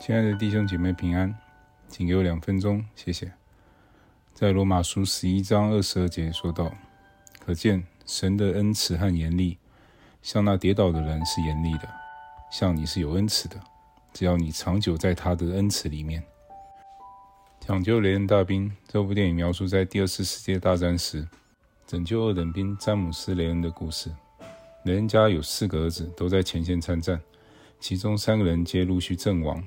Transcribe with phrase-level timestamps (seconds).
[0.00, 1.36] 亲爱的弟兄姐妹平安，
[1.86, 3.30] 请给我两分钟，谢谢。
[4.32, 6.72] 在罗马书十一章二十二节说道
[7.38, 9.58] ：“可见神的恩慈和严厉，
[10.22, 11.86] 向那跌倒的人是严厉的，
[12.50, 13.60] 向你是有恩慈的，
[14.14, 16.24] 只要你长久在他的恩慈里面。”
[17.60, 21.28] 抢救雷恩大兵这部电影描述在第二次世界大战时
[21.86, 24.10] 拯救二等兵詹姆斯·雷恩的故事。
[24.84, 27.20] 雷恩家有四个儿子都在前线参战，
[27.78, 29.62] 其中三个人皆陆续阵亡。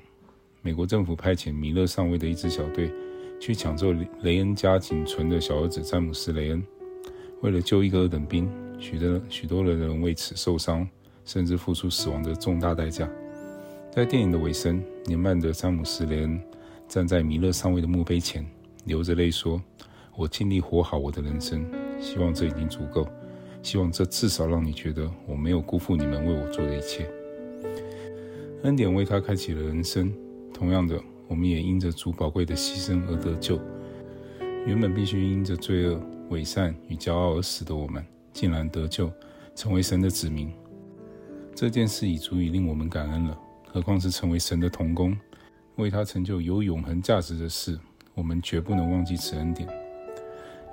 [0.66, 2.90] 美国政府派遣米勒上尉的一支小队
[3.38, 6.64] 去抢救雷恩家仅存的小儿子詹姆斯·雷恩。
[7.42, 8.50] 为了救一个二等兵，
[8.80, 10.88] 许多许多的人为此受伤，
[11.26, 13.10] 甚至付出死亡的重大代价。
[13.92, 16.40] 在电影的尾声，年迈的詹姆斯·雷恩
[16.88, 18.46] 站在米勒上尉的墓碑前，
[18.86, 19.62] 流着泪说
[20.16, 23.06] ：“我尽力活好我的人生，希望这已经足够。”
[23.62, 27.10] 希望这至少让你觉得我没有辜负你们为我做的一切。
[28.64, 30.14] 恩典为他开启了人生。
[30.54, 33.60] 同样的，我们也因着主宝贵的牺牲而得救。
[34.66, 39.12] 原本必须因着罪恶、伪善与骄傲而死的我们，竟然得救，
[39.56, 40.52] 成为神的子民。
[41.54, 43.38] 这件事已足以令我们感恩了，
[43.68, 45.18] 何况是成为神的童工，
[45.76, 47.78] 为他成就有永恒价值的事。
[48.14, 49.68] 我们绝不能忘记此恩典。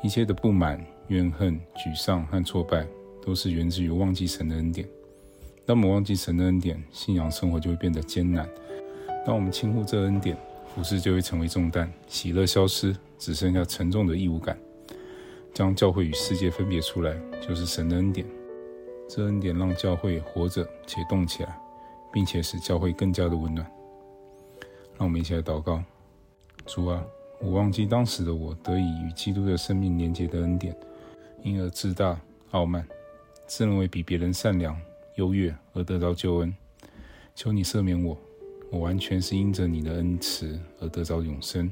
[0.03, 0.79] 一切的不满。
[1.09, 2.87] 怨恨、沮丧和挫败，
[3.21, 4.87] 都是源自于忘记神的恩典。
[5.67, 8.49] 当我们忘记神的恩典，信仰生活就会变得艰难。
[9.25, 10.37] 当我们轻忽这恩典，
[10.75, 14.59] 服事就会成为重担，喜乐消失，只剩下沉重的义务感。
[15.53, 18.27] 将教会与世界分别出来，就是神的恩典。
[19.09, 21.61] 这恩典让教会活着且动起来，
[22.13, 23.67] 并且使教会更加的温暖。
[24.97, 25.83] 让我们一起来祷告：
[26.67, 27.05] 主啊，
[27.41, 30.75] 我忘记当时的我得以与基督的生命连接的恩典。
[31.43, 32.21] 因而自大、
[32.53, 32.87] 傲慢，
[33.47, 34.81] 自认为比别人善良、
[35.17, 36.55] 优越而得到救恩。
[37.35, 38.17] 求你赦免我，
[38.71, 41.71] 我完全是因着你的恩慈而得着永生。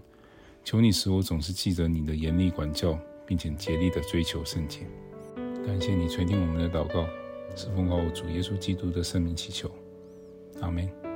[0.65, 4.81] 求你使我总是记得你的严厉管教，并且竭力的追求圣洁。
[5.65, 7.07] 感谢你垂听我们的祷告，
[7.57, 9.71] 是奉靠主耶稣基督的圣名祈求，
[10.61, 11.08] 阿门。